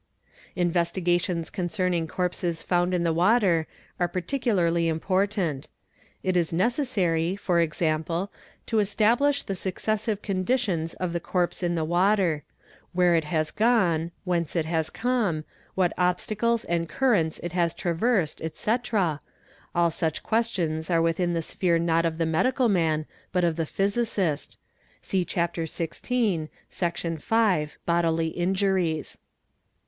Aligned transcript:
Investigations 0.55 1.51
concerning 1.51 2.07
corpses 2.07 2.63
found 2.63 2.95
in 2.95 3.03
the 3.03 3.13
water 3.13 3.67
are 3.99 4.07
particularly_ 4.07 4.85
important; 4.89 5.69
it 6.23 6.33
1s 6.33 6.51
necessary 6.51 7.37
e.g., 7.37 8.29
to 8.65 8.79
establish 8.79 9.43
the 9.43 9.53
successive 9.53 10.23
conditions 10.23 10.95
of 10.95 11.13
the 11.13 11.19
corpse 11.19 11.61
in 11.61 11.75
the 11.75 11.85
water; 11.85 12.41
where 12.93 13.13
it 13.13 13.25
has 13.25 13.51
gone, 13.51 14.09
whence 14.23 14.55
it 14.55 14.65
has 14.65 14.89
come, 14.89 15.43
what 15.75 15.93
obstacles 15.99 16.65
and 16.65 16.89
currents 16.89 17.39
it 17.43 17.53
has 17.53 17.71
traversed, 17.75 18.41
etc., 18.41 19.21
all 19.75 19.91
such 19.91 20.23
questions 20.23 20.89
are 20.89 20.99
within 20.99 21.33
the 21.33 21.43
sphere 21.43 21.77
not 21.77 22.05
of 22.07 22.17
the 22.17 22.25
medical 22.25 22.67
man 22.69 23.05
but 23.31 23.43
of 23.43 23.55
the 23.55 23.67
physicist 23.67 24.57
(see 24.99 25.23
Chap. 25.23 25.55
VJ, 25.55 25.69
Sec. 26.71 26.97
v, 27.21 27.67
Bodily 27.85 28.29
Injuries.) 28.29 29.19